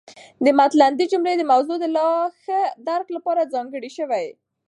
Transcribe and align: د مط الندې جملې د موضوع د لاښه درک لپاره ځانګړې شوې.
د 0.43 0.47
مط 0.57 0.71
الندې 0.75 1.05
جملې 1.11 1.33
د 1.37 1.43
موضوع 1.51 1.77
د 1.79 1.85
لاښه 1.95 2.61
درک 2.87 3.07
لپاره 3.15 3.49
ځانګړې 3.53 3.89
شوې. 3.97 4.25